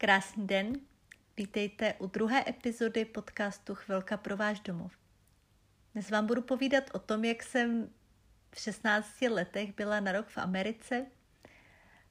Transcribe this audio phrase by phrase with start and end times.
[0.00, 0.72] Krásný den,
[1.36, 4.92] vítejte u druhé epizody podcastu Chvilka pro váš domov.
[5.92, 7.90] Dnes vám budu povídat o tom, jak jsem
[8.50, 11.06] v 16 letech byla na rok v Americe,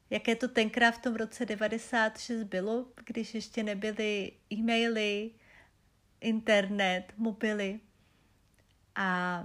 [0.09, 5.31] jaké to tenkrát v tom roce 96 bylo, když ještě nebyly e-maily,
[6.21, 7.79] internet, mobily.
[8.95, 9.43] A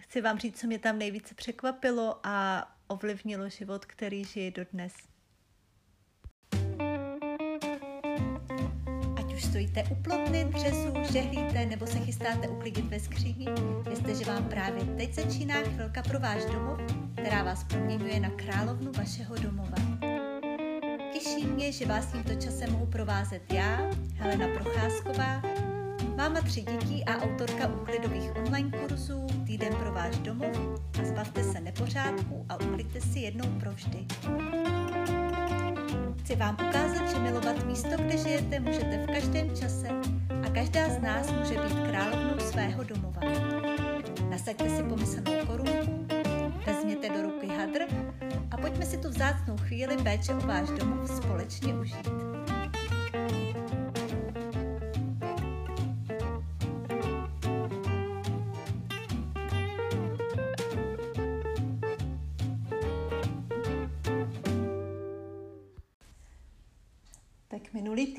[0.00, 5.11] chci vám říct, co mě tam nejvíce překvapilo a ovlivnilo život, který žije dodnes.
[9.42, 13.46] Už stojíte u plotny, dřezu, žehlíte nebo se chystáte uklidit ve skříni,
[13.86, 16.80] vězte, že vám právě teď začíná chvilka pro váš domov,
[17.14, 19.76] která vás proměňuje na královnu vašeho domova.
[21.12, 25.42] Těší mě, že vás tímto časem mohu provázet já, Helena Procházková,
[26.16, 31.60] máma tři dětí a autorka úklidových online kurzů Týden pro váš domov a zbavte se
[31.60, 34.06] nepořádku a ukliďte si jednou provždy.
[36.22, 39.88] Chci vám ukázat, že milovat místo, kde žijete, můžete v každém čase
[40.46, 43.20] a každá z nás může být královnou svého domova.
[44.30, 46.06] Nasaďte si pomyslnou korunku,
[46.66, 47.80] vezměte do ruky hadr
[48.50, 52.21] a pojďme si tu vzácnou chvíli péče o váš domov společně užít.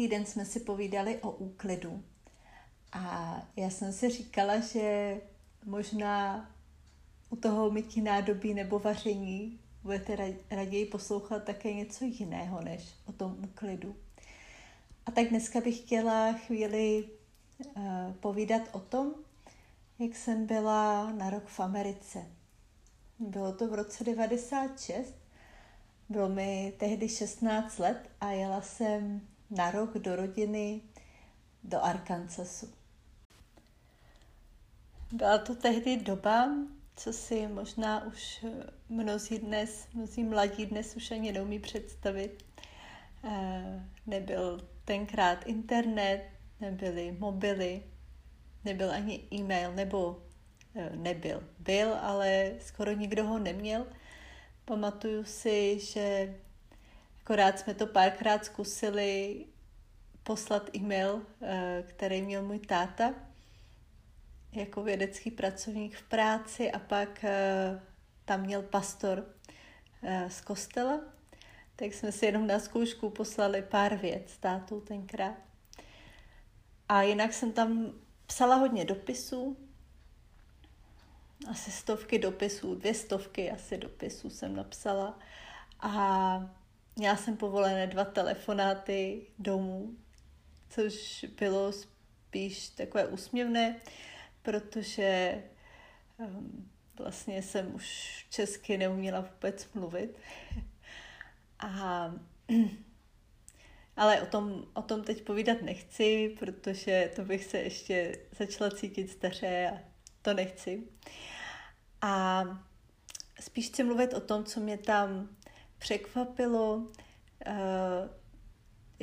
[0.04, 2.04] Týden jsme si povídali o úklidu.
[2.92, 5.18] A já jsem si říkala, že
[5.66, 6.50] možná
[7.30, 13.38] u toho mytí nádobí nebo vaření budete raději poslouchat také něco jiného než o tom
[13.44, 13.96] úklidu.
[15.06, 17.10] A tak dneska bych chtěla chvíli
[17.76, 17.84] uh,
[18.20, 19.14] povídat o tom,
[20.00, 22.26] jak jsem byla na rok v Americe.
[23.20, 25.14] Bylo to v roce 96,
[26.10, 29.22] bylo mi tehdy 16 let a jela jsem
[29.56, 30.82] na rok do rodiny
[31.64, 32.74] do Arkansasu.
[35.12, 36.50] Byla to tehdy doba,
[36.96, 38.46] co si možná už
[38.90, 42.46] mnozí dnes, mnozí mladí dnes už ani neumí představit.
[43.24, 46.30] Eh, nebyl tenkrát internet,
[46.60, 47.84] nebyly mobily,
[48.66, 50.24] nebyl ani e-mail, nebo
[50.76, 51.44] eh, nebyl.
[51.60, 53.88] Byl, ale skoro nikdo ho neměl.
[54.66, 56.36] Pamatuju si, že
[57.22, 59.46] akorát jsme to párkrát zkusili
[60.24, 63.14] poslat e-mail, eh, který měl můj táta
[64.52, 67.82] jako vědecký pracovník v práci a pak eh,
[68.26, 69.26] tam měl pastor
[70.04, 71.00] eh, z kostela,
[71.76, 75.38] tak jsme si jenom na zkoušku poslali pár věc s tátou tenkrát.
[76.90, 77.94] A jinak jsem tam
[78.28, 79.58] psala hodně dopisů,
[81.50, 85.20] asi stovky dopisů, dvě stovky asi dopisů jsem napsala.
[85.80, 86.50] A
[86.96, 89.96] měla jsem povolené dva telefonáty domů,
[90.76, 93.80] což bylo spíš takové úsměvné,
[94.42, 95.44] protože
[96.18, 97.86] um, vlastně jsem už
[98.30, 100.20] česky neuměla vůbec mluvit.
[101.60, 102.14] A,
[103.96, 109.12] ale o tom, o tom teď povídat nechci, protože to bych se ještě začala cítit
[109.12, 109.80] staře a
[110.22, 110.84] to nechci.
[112.02, 112.44] A
[113.40, 115.36] spíš chci mluvit o tom, co mě tam
[115.78, 118.23] překvapilo, uh,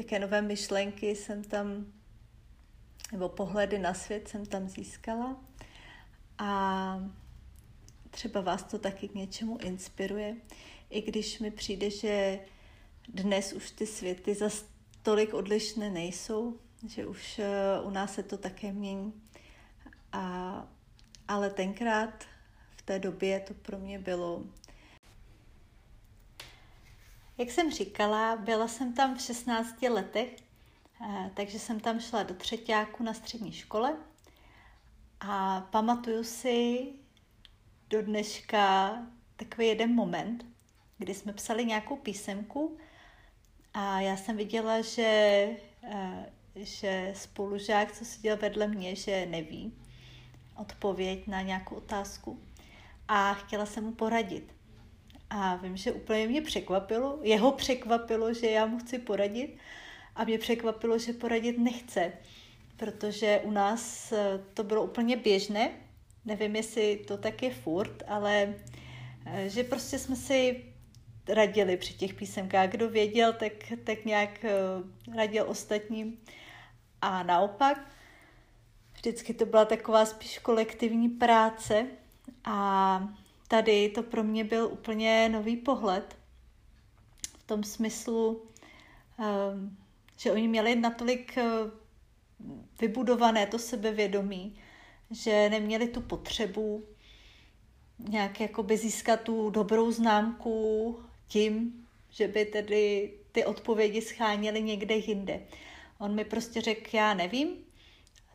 [0.01, 1.87] jaké nové myšlenky jsem tam,
[3.13, 5.37] nebo pohledy na svět jsem tam získala.
[6.39, 7.01] A
[8.11, 10.37] třeba vás to taky k něčemu inspiruje,
[10.91, 12.39] i když mi přijde, že
[13.09, 14.49] dnes už ty světy za
[15.03, 19.13] tolik odlišné nejsou, že už eh, u nás se to také mění.
[20.13, 20.67] A,
[21.29, 22.25] ale tenkrát
[22.77, 24.45] v té době to pro mě bylo
[27.41, 30.37] jak jsem říkala, byla jsem tam v 16 letech,
[31.03, 33.97] eh, takže jsem tam šla do třetíku na střední škole
[35.21, 36.89] a pamatuju si
[37.91, 38.93] do dneška
[39.37, 40.47] takový jeden moment,
[40.99, 42.79] kdy jsme psali nějakou písemku
[43.75, 45.49] a já jsem viděla, že,
[45.83, 49.73] eh, že spolužák, co seděl vedle mě, že neví
[50.57, 52.41] odpověď na nějakou otázku
[53.09, 54.60] a chtěla jsem mu poradit.
[55.31, 59.57] A vím, že úplně mě překvapilo, jeho překvapilo, že já mu chci poradit
[60.17, 62.13] a mě překvapilo, že poradit nechce,
[62.77, 65.71] protože u nás eh, to bylo úplně běžné,
[66.25, 68.55] nevím, jestli to tak je furt, ale
[69.27, 70.65] eh, že prostě jsme si
[71.29, 72.71] radili při těch písemkách.
[72.71, 73.53] Kdo věděl, tak,
[73.85, 74.51] tak nějak eh,
[75.17, 76.19] radil ostatním.
[77.03, 77.87] A naopak,
[78.93, 81.87] vždycky to byla taková spíš kolektivní práce
[82.45, 83.09] a
[83.51, 86.17] tady to pro mě byl úplně nový pohled
[87.39, 88.43] v tom smyslu,
[89.19, 89.77] ehm,
[90.17, 91.45] že oni měli natolik eh,
[92.81, 94.55] vybudované to sebevědomí,
[95.11, 96.85] že neměli tu potřebu
[97.99, 105.47] nějak jakoby získat tu dobrou známku tím, že by tedy ty odpovědi scháněly někde jinde.
[105.99, 107.49] On mi prostě řekl, já nevím,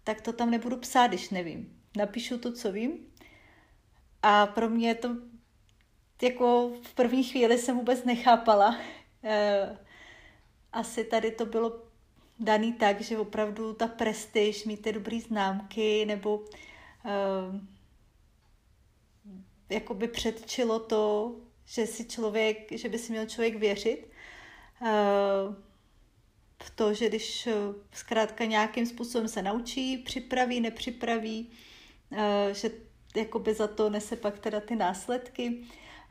[0.03, 1.79] tak to tam nebudu psát, když nevím.
[1.97, 3.14] Napíšu to, co vím.
[4.27, 5.09] A pro mě to
[6.21, 8.77] jako v první chvíli jsem vůbec nechápala.
[9.23, 9.77] Eh,
[10.73, 11.81] asi tady to bylo
[12.39, 16.45] daný tak, že opravdu ta prestiž, mít ty dobré známky, nebo uh,
[19.69, 21.35] jakoby předčilo to,
[21.65, 24.07] že si člověk, že by si měl člověk věřit
[26.63, 27.49] v to, že když
[27.93, 31.49] zkrátka nějakým způsobem se naučí, připraví, nepřipraví,
[32.53, 32.69] že
[33.17, 35.63] jakoby za to nese pak teda ty následky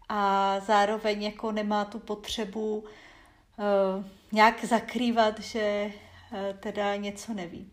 [0.09, 5.93] a zároveň jako nemá tu potřebu uh, nějak zakrývat, že
[6.33, 7.71] uh, teda něco neví.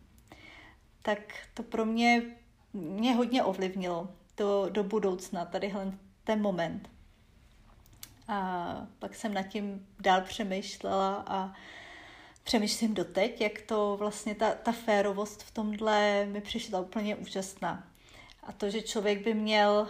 [1.01, 1.19] Tak
[1.53, 2.21] to pro mě
[2.73, 5.93] mě hodně ovlivnilo to do budoucna, tadyhle
[6.23, 6.89] ten moment.
[8.27, 11.53] A pak jsem nad tím dál přemýšlela a
[12.43, 17.90] přemýšlím doteď, jak to vlastně ta, ta férovost v tomhle mi přišla úplně úžasná.
[18.43, 19.87] A to, že člověk by měl,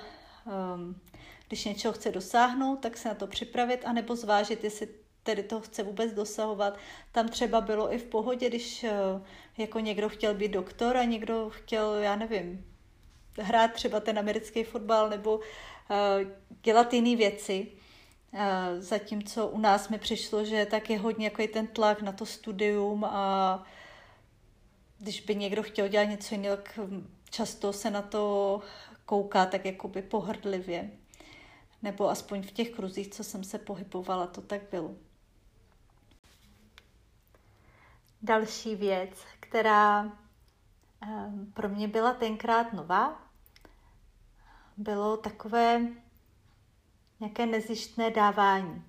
[0.76, 1.02] um,
[1.48, 4.88] když něčeho chce dosáhnout, tak se na to připravit, anebo zvážit, jestli
[5.24, 6.78] tedy to chce vůbec dosahovat.
[7.12, 9.22] Tam třeba bylo i v pohodě, když uh,
[9.58, 12.66] jako někdo chtěl být doktor a někdo chtěl, já nevím,
[13.38, 15.44] hrát třeba ten americký fotbal nebo uh,
[16.64, 17.68] dělat jiné věci.
[18.34, 18.40] Uh,
[18.80, 23.06] zatímco u nás mi přišlo, že tak je hodně jako ten tlak na to studium
[23.06, 23.64] a
[25.00, 26.80] když by někdo chtěl dělat něco jiného, tak
[27.32, 28.62] často se na to
[29.06, 30.92] kouká tak jakoby pohrdlivě.
[31.82, 34.96] Nebo aspoň v těch kruzích, co jsem se pohybovala, to tak bylo.
[38.22, 40.12] Další věc, která
[41.02, 43.22] ehm, pro mě byla tenkrát nová,
[44.78, 45.82] bylo takové
[47.20, 48.84] nějaké nezištné dávání.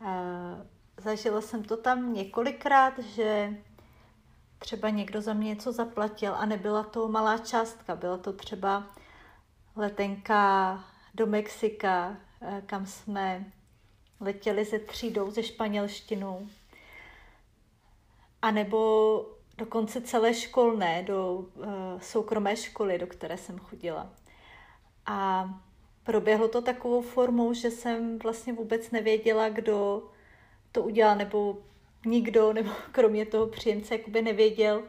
[0.00, 3.56] Ehm, zažila jsem to tam několikrát, že
[4.58, 8.86] třeba někdo za mě něco zaplatil a nebyla to malá částka, byla to třeba
[9.76, 13.52] letenka do Mexika, eh, kam jsme
[14.20, 16.48] letěli ze třídou, ze španělštinou.
[18.42, 21.64] A nebo dokonce celé školné, do uh,
[22.00, 24.12] soukromé školy, do které jsem chodila.
[25.06, 25.48] A
[26.02, 30.02] proběhlo to takovou formou, že jsem vlastně vůbec nevěděla, kdo
[30.72, 31.58] to udělal, nebo
[32.06, 34.82] nikdo, nebo kromě toho příjemce, jakoby nevěděl,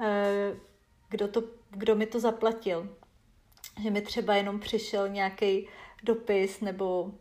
[0.00, 0.56] eh,
[1.08, 2.96] kdo, to, kdo mi to zaplatil.
[3.82, 5.68] Že mi třeba jenom přišel nějaký
[6.02, 7.12] dopis nebo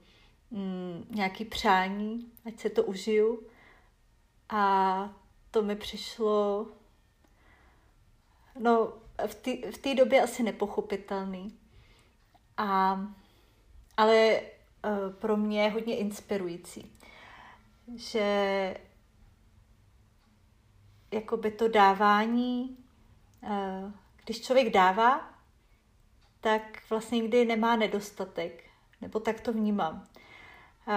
[0.52, 3.48] mm, nějaký přání, ať se to užiju.
[4.50, 5.14] A
[5.52, 6.68] to mi přišlo
[8.60, 8.94] no,
[9.72, 11.60] v té době asi nepochopitelný.
[12.58, 13.00] A,
[13.98, 16.92] ale uh, pro mě je hodně inspirující,
[17.96, 18.78] že
[21.16, 22.78] jakoby to dávání,
[23.42, 23.92] uh,
[24.24, 25.30] když člověk dává,
[26.42, 28.64] tak vlastně nikdy nemá nedostatek,
[29.02, 30.08] nebo tak to vnímám.
[30.88, 30.94] Uh,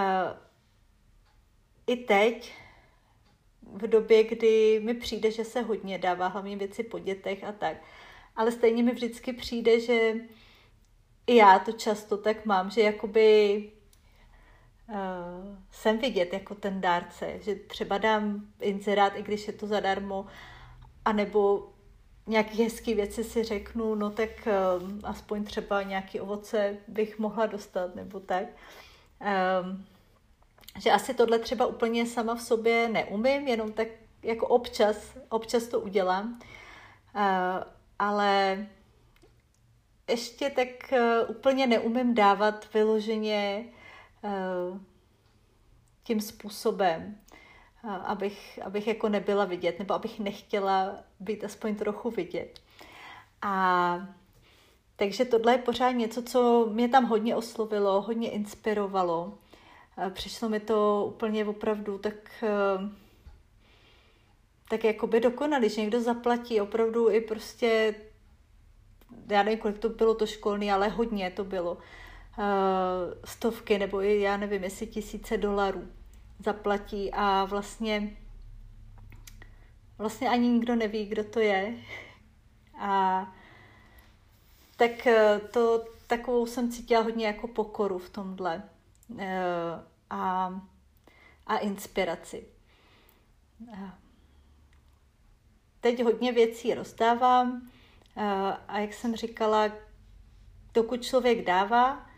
[1.87, 2.53] I teď,
[3.61, 7.77] v době, kdy mi přijde, že se hodně dává, hlavně věci po dětech a tak,
[8.35, 10.13] ale stejně mi vždycky přijde, že
[11.27, 13.71] i já to často tak mám, že jakoby
[14.89, 20.25] uh, jsem vidět jako ten dárce, že třeba dám inzerát, i když je to zadarmo,
[21.05, 21.69] anebo
[22.27, 24.29] nějaké hezké věci si řeknu, no tak
[24.81, 28.43] um, aspoň třeba nějaký ovoce bych mohla dostat, nebo tak.
[29.63, 29.85] Um,
[30.81, 33.87] že asi tohle třeba úplně sama v sobě neumím, jenom tak
[34.23, 36.39] jako občas, občas to udělám,
[37.15, 37.21] uh,
[37.99, 38.65] ale
[40.09, 43.78] ještě tak uh, úplně neumím dávat vyloženě uh,
[46.03, 47.17] tím způsobem,
[47.83, 52.59] uh, abych, abych jako nebyla vidět, nebo abych nechtěla být aspoň trochu vidět.
[53.41, 54.07] A
[54.95, 59.37] takže tohle je pořád něco, co mě tam hodně oslovilo, hodně inspirovalo.
[60.09, 62.43] Přišlo mi to úplně opravdu tak,
[64.69, 67.95] tak jakoby dokonalý, že někdo zaplatí opravdu i prostě
[69.29, 71.77] já nevím, kolik to bylo to školní, ale hodně to bylo.
[72.39, 72.45] Uh,
[73.25, 75.87] stovky nebo i já nevím, jestli tisíce dolarů
[76.39, 78.17] zaplatí a vlastně
[79.99, 81.73] vlastně ani nikdo neví, kdo to je.
[82.79, 83.33] A
[84.77, 88.63] tak eh, to takovou jsem cítila hodně jako pokoru v tomhle
[89.09, 89.19] uh,
[90.09, 90.53] a,
[91.47, 92.45] a inspiraci.
[95.81, 97.69] teď hodně věcí rozdávám
[98.67, 99.71] a jak jsem říkala,
[100.73, 102.08] dokud člověk dává,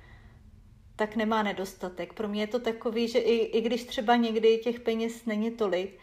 [1.01, 2.13] tak nemá nedostatek.
[2.13, 5.99] Pro mě je to takový, že i, i když třeba někdy těch peněz není tolik,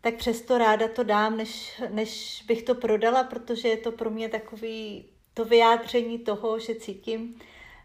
[0.00, 4.28] tak přesto ráda to dám, než, než bych to prodala, protože je to pro mě
[4.28, 7.34] takový to vyjádření toho, že cítím,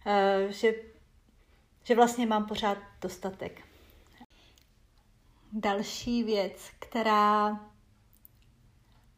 [0.05, 0.73] uh, že,
[1.83, 3.61] že vlastně mám pořád dostatek.
[5.53, 7.59] Další věc, která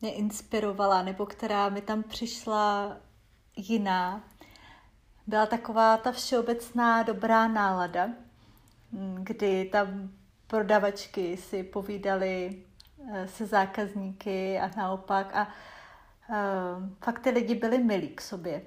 [0.02, 2.98] mě inspirovala, nebo která mi tam přišla
[3.56, 4.30] jiná,
[5.28, 8.10] byla taková ta všeobecná dobrá nálada,
[9.20, 10.10] kdy tam
[10.48, 12.64] prodavačky si povídali
[13.14, 15.48] eh, se zákazníky a naopak a
[16.30, 16.36] uh,
[17.04, 18.62] fakt ty lidi byli milí k sobě.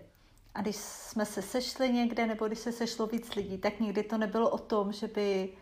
[0.54, 4.18] A když jsme se sešli někde, nebo když se sešlo víc lidí, tak nikdy to
[4.18, 5.52] nebylo o tom, že by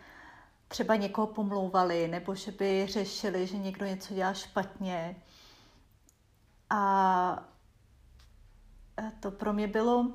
[0.69, 5.23] třeba někoho pomlouvali, nebo že by řešili, že někdo něco dělá špatně.
[6.71, 7.49] A
[9.21, 10.12] to pro mě bylo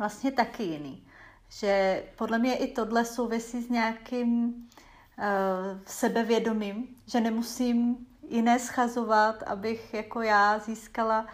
[0.00, 1.06] vlastně taky jiný.
[1.48, 5.24] Že podle mě i tohle souvisí s nějakým uh,
[5.86, 11.26] sebevědomím, že nemusím jiné schazovat, abych jako já získala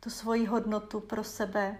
[0.00, 1.78] tu svoji hodnotu pro sebe.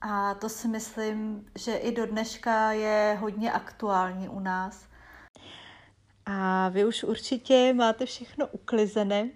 [0.00, 4.86] A to si myslím, že i do dneška je hodně aktuální u nás.
[6.26, 9.30] A vy už určitě máte všechno uklizené,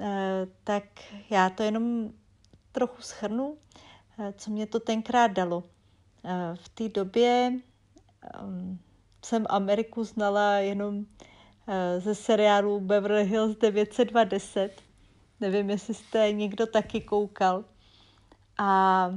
[0.00, 0.84] eh, tak
[1.30, 2.10] já to jenom
[2.72, 3.58] trochu schrnu.
[4.18, 5.64] Eh, co mě to tenkrát dalo.
[6.24, 7.52] Eh, v té době
[8.34, 8.78] ehm,
[9.24, 11.04] jsem Ameriku znala jenom
[11.68, 14.82] eh, ze seriálu Beverly Hills 910.
[15.40, 17.64] Nevím, jestli jste někdo taky koukal.
[18.58, 19.10] A,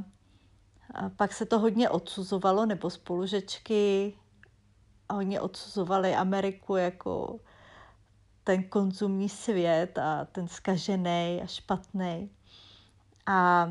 [1.15, 4.13] pak se to hodně odsuzovalo, nebo spolužečky
[5.13, 7.39] hodně odsuzovali Ameriku jako
[8.43, 12.29] ten konzumní svět a ten skažený a špatný.
[13.25, 13.69] A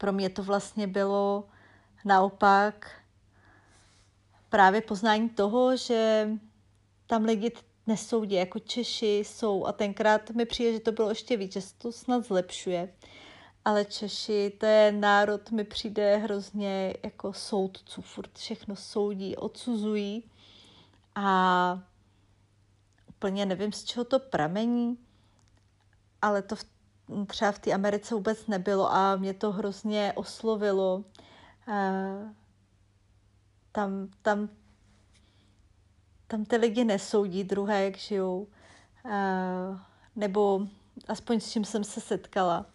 [0.00, 1.44] pro mě to vlastně bylo
[2.04, 2.90] naopak
[4.48, 6.28] právě poznání toho, že
[7.06, 7.52] tam lidi
[7.86, 11.74] nesoudí, jako Češi jsou a tenkrát mi přijde, že to bylo ještě víc, že se
[11.78, 12.94] to snad zlepšuje.
[13.64, 20.30] Ale Češi, to je národ, mi přijde hrozně jako soudců, furt všechno soudí, odsuzují
[21.14, 21.78] a
[23.08, 24.98] úplně nevím, z čeho to pramení,
[26.22, 26.64] ale to v
[27.26, 31.04] třeba v té Americe vůbec nebylo a mě to hrozně oslovilo.
[31.68, 32.34] Eh,
[33.72, 34.48] tam, tam,
[36.26, 38.48] tam ty lidi nesoudí druhé, jak žijou.
[39.04, 39.78] Eh,
[40.16, 40.66] nebo
[41.08, 42.66] aspoň s čím jsem se setkala.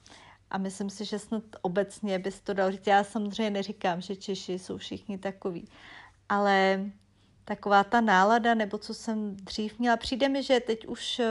[0.51, 2.87] A myslím si, že snad obecně bys to dal říct.
[2.87, 5.67] Já samozřejmě neříkám, že Češi jsou všichni takový,
[6.29, 6.85] ale
[7.45, 11.25] taková ta nálada, nebo co jsem dřív měla, přijde mi, že teď už eh,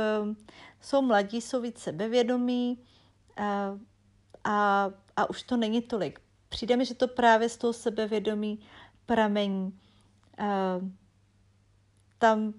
[0.80, 2.78] jsou mladí, jsou víc sebevědomí,
[3.36, 3.78] a,
[4.44, 6.20] a, a už to není tolik.
[6.48, 8.58] Přijde mi, že to právě z toho sebevědomí
[9.06, 9.80] pramení.
[10.38, 10.80] A,
[12.18, 12.54] tam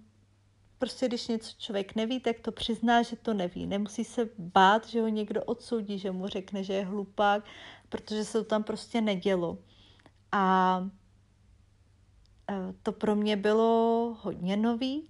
[0.77, 3.67] prostě, když něco člověk neví, tak to přizná, že to neví.
[3.67, 7.43] Nemusí se bát, že ho někdo odsoudí, že mu řekne, že je hlupák,
[7.89, 9.57] protože se to tam prostě nedělo.
[10.31, 10.89] A
[12.83, 15.09] to pro mě bylo hodně nový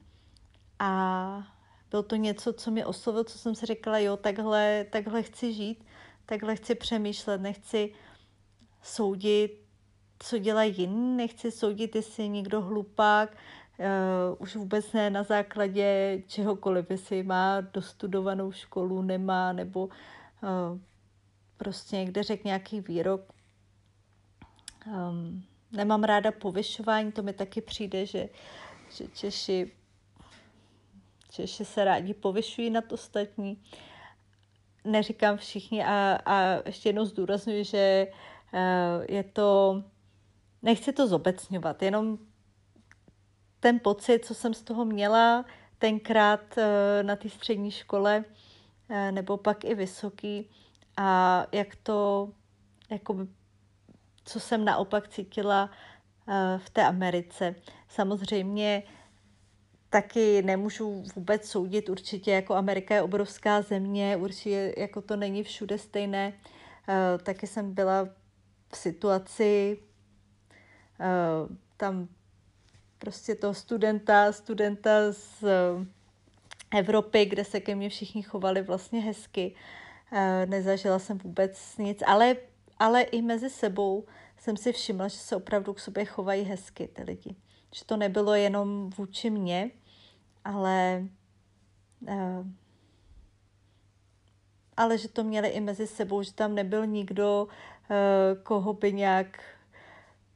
[0.80, 1.55] a
[1.92, 5.86] bylo to něco, co mě oslovilo, co jsem si řekla, jo, takhle, takhle chci žít,
[6.26, 7.94] takhle chci přemýšlet, nechci
[8.82, 9.66] soudit,
[10.20, 13.38] co dělají jiní, nechci soudit, jestli je někdo hlupák,
[13.80, 13.86] uh,
[14.38, 19.92] už vůbec ne na základě čehokoliv, jestli má dostudovanou školu, nemá, nebo uh,
[21.58, 23.22] prostě někde řekl nějaký výrok.
[24.88, 28.30] Um, nemám ráda povyšování, to mi taky přijde, že,
[28.90, 29.72] že Češi
[31.36, 33.64] Češi se rádi povyšují nad ostatní.
[34.84, 38.08] Neříkám všichni a, a ještě jednou zdůraznuju, že
[38.54, 38.60] uh,
[39.10, 39.84] je to,
[40.62, 42.18] nechci to zobecňovat, jenom
[43.60, 45.46] ten pocit, co jsem z toho měla
[45.78, 46.64] tenkrát uh,
[47.02, 48.24] na té střední škole,
[48.90, 50.50] uh, nebo pak i vysoký,
[50.98, 52.30] a jak to,
[52.90, 53.28] jako,
[54.26, 55.70] co jsem naopak cítila
[56.58, 57.56] v té Americe.
[57.88, 58.84] Samozřejmě
[59.96, 65.78] taky nemůžu vůbec soudit, určitě jako Amerika je obrovská země, určitě jako to není všude
[65.78, 66.34] stejné.
[66.34, 68.10] Uh, taky jsem byla
[68.74, 69.78] v situaci
[71.00, 72.08] uh, tam
[73.00, 75.86] prostě toho studenta, studenta z uh,
[76.78, 79.56] Evropy, kde se ke mně všichni chovali vlastně hezky.
[80.46, 82.36] Nezažila jsem vůbec nic, ale,
[82.80, 84.06] ale i mezi sebou
[84.38, 87.36] jsem si všimla, že se opravdu k sobě chovají hezky ty lidi.
[87.74, 89.72] Že to nebylo jenom vůči mně,
[90.46, 91.08] ale
[92.02, 92.48] uh,
[94.78, 99.44] ale že to měli i mezi sebou, že tam nebyl nikdo, uh, koho by nějak,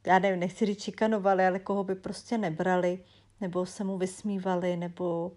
[0.06, 3.04] já nevím, nechci říct čikanovali, ale koho by prostě nebrali,
[3.40, 5.32] nebo se mu vysmívali, nebo,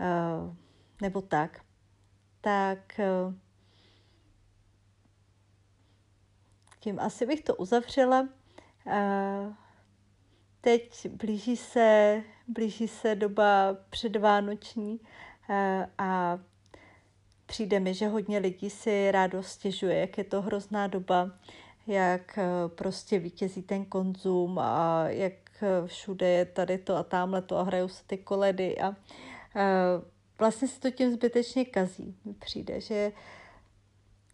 [0.00, 0.56] uh,
[1.02, 1.60] nebo tak.
[2.40, 3.00] Tak
[6.80, 8.28] tím asi bych to uzavřela.
[10.60, 15.00] Teď blíží se, blíží se doba předvánoční
[15.98, 16.38] a
[17.46, 21.30] přijde mi, že hodně lidí si rádo stěžuje, jak je to hrozná doba,
[21.86, 25.32] jak prostě vítězí ten konzum a jak
[25.86, 28.96] všude je tady to a tamhle to a hrajou se ty koledy a
[30.38, 32.16] vlastně se to tím zbytečně kazí.
[32.24, 33.12] Mi přijde, že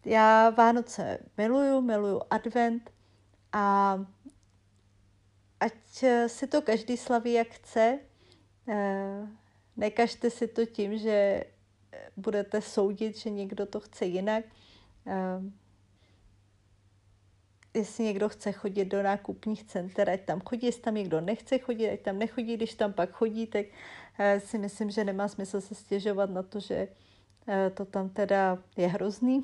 [0.05, 2.91] já Vánoce miluju, miluju advent
[3.53, 3.97] a
[5.61, 7.99] ať si to každý slaví, jak chce,
[8.69, 9.29] eh,
[9.77, 11.45] nekažte si to tím, že
[12.17, 14.45] budete soudit, že někdo to chce jinak.
[15.07, 15.43] Eh,
[17.75, 21.91] jestli někdo chce chodit do nákupních center, ať tam chodí, jestli tam někdo nechce chodit,
[21.91, 23.67] ať tam nechodí, když tam pak chodí, tak
[24.19, 26.89] eh, si myslím, že nemá smysl se stěžovat na to, že
[27.75, 29.43] to tam teda je hrozný.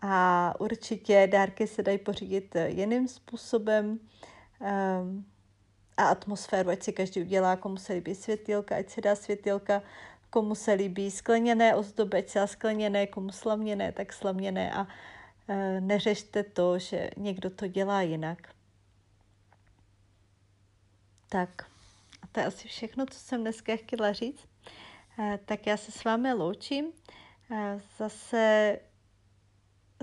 [0.00, 4.00] A určitě dárky se dají pořídit jiným způsobem
[4.64, 5.26] um,
[5.96, 9.82] a atmosféru, ať si každý udělá, komu se líbí světilka, ať si dá světilka,
[10.30, 14.86] komu se líbí skleněné ozdoby, ať se skleněné, komu slaměné, tak slaměné a uh,
[15.80, 18.54] neřešte to, že někdo to dělá jinak.
[21.28, 21.70] Tak,
[22.22, 24.48] a to je asi všechno, co jsem dneska chtěla říct.
[25.18, 26.86] Uh, tak já se s vámi loučím.
[27.50, 28.78] Uh, zase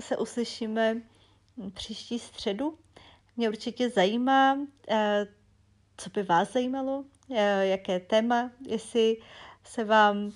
[0.00, 1.02] se uslyšíme
[1.74, 2.78] příští středu.
[3.36, 4.58] Mě určitě zajímá,
[4.88, 5.26] eh,
[5.96, 9.16] co by vás zajímalo, eh, jaké téma, jestli
[9.64, 10.32] se vám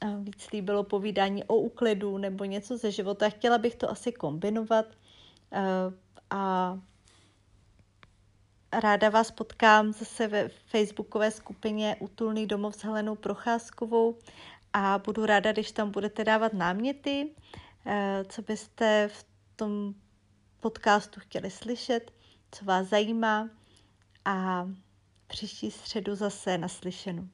[0.00, 3.28] eh, víc líbilo povídání o úklidu nebo něco ze života.
[3.28, 4.86] Chtěla bych to asi kombinovat
[6.30, 6.78] a
[8.72, 14.18] ráda vás potkám zase ve facebookové skupině Utulný domov s Helenou Procházkovou
[14.72, 17.30] a budu ráda, když tam budete dávat náměty,
[18.28, 19.26] co byste v
[19.56, 19.94] tom
[20.60, 22.10] podcastu chtěli slyšet
[22.54, 23.50] co vás zajímá
[24.24, 24.68] a
[25.26, 27.28] příští středu zase naslyšenou.